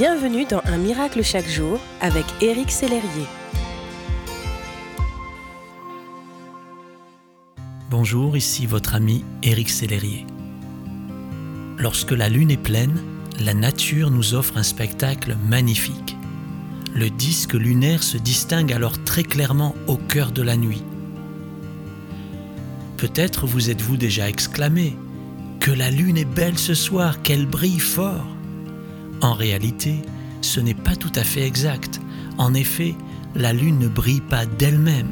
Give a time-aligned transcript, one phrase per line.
[0.00, 3.26] Bienvenue dans Un miracle chaque jour avec Éric Sellerier.
[7.90, 10.24] Bonjour, ici votre ami Éric Sellerier.
[11.76, 12.98] Lorsque la lune est pleine,
[13.40, 16.16] la nature nous offre un spectacle magnifique.
[16.94, 20.82] Le disque lunaire se distingue alors très clairement au cœur de la nuit.
[22.96, 24.96] Peut-être vous êtes-vous déjà exclamé
[25.60, 28.39] Que la lune est belle ce soir, qu'elle brille fort.
[29.22, 30.02] En réalité,
[30.40, 32.00] ce n'est pas tout à fait exact.
[32.38, 32.94] En effet,
[33.34, 35.10] la lune ne brille pas d'elle-même.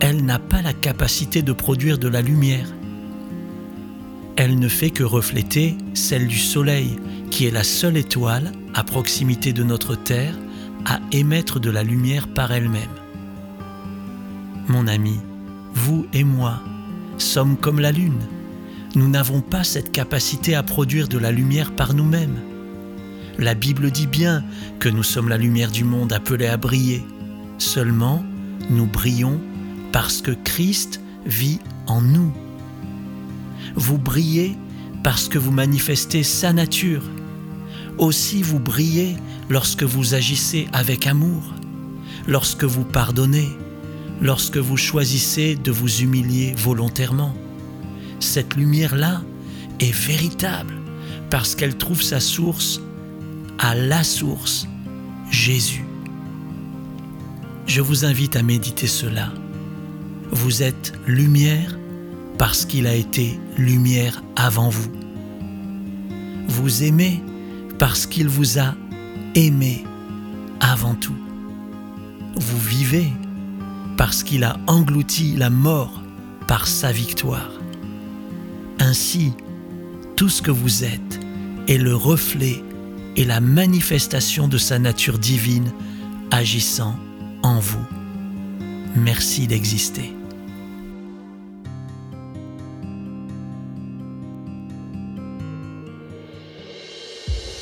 [0.00, 2.68] Elle n'a pas la capacité de produire de la lumière.
[4.36, 6.96] Elle ne fait que refléter celle du Soleil,
[7.30, 10.34] qui est la seule étoile à proximité de notre Terre
[10.84, 12.88] à émettre de la lumière par elle-même.
[14.68, 15.18] Mon ami,
[15.74, 16.60] vous et moi,
[17.18, 18.20] sommes comme la Lune.
[18.94, 22.38] Nous n'avons pas cette capacité à produire de la lumière par nous-mêmes.
[23.38, 24.42] La Bible dit bien
[24.80, 27.04] que nous sommes la lumière du monde appelée à briller.
[27.58, 28.24] Seulement,
[28.68, 29.40] nous brillons
[29.92, 32.32] parce que Christ vit en nous.
[33.76, 34.56] Vous brillez
[35.04, 37.04] parce que vous manifestez sa nature.
[37.98, 39.16] Aussi vous brillez
[39.48, 41.54] lorsque vous agissez avec amour,
[42.26, 43.50] lorsque vous pardonnez,
[44.20, 47.34] lorsque vous choisissez de vous humilier volontairement.
[48.18, 49.22] Cette lumière-là
[49.78, 50.74] est véritable
[51.30, 52.80] parce qu'elle trouve sa source
[53.58, 54.66] à la source,
[55.30, 55.84] Jésus.
[57.66, 59.30] Je vous invite à méditer cela.
[60.30, 61.78] Vous êtes lumière
[62.38, 64.90] parce qu'il a été lumière avant vous.
[66.46, 67.22] Vous aimez
[67.78, 68.74] parce qu'il vous a
[69.34, 69.84] aimé
[70.60, 71.16] avant tout.
[72.36, 73.12] Vous vivez
[73.96, 76.02] parce qu'il a englouti la mort
[76.46, 77.50] par sa victoire.
[78.78, 79.32] Ainsi,
[80.16, 81.20] tout ce que vous êtes
[81.66, 82.62] est le reflet
[83.18, 85.72] et la manifestation de sa nature divine
[86.30, 86.94] agissant
[87.42, 87.84] en vous.
[88.94, 90.12] Merci d'exister.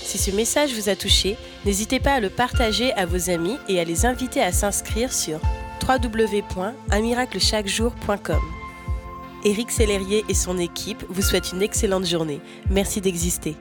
[0.04, 3.80] Si ce message vous a touché, n'hésitez pas à le partager à vos amis et
[3.80, 5.40] à les inviter à s'inscrire sur
[5.88, 8.42] www.unmiraclechaquejour.com.
[9.44, 12.42] Éric Sellerier et son équipe vous souhaitent une excellente journée.
[12.68, 13.56] Merci d'exister.